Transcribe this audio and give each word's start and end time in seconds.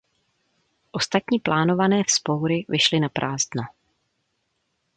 Ostatní 0.91 1.39
plánované 1.39 2.03
vzpoury 2.03 2.65
vyšly 2.69 2.99
naprázdno. 2.99 3.63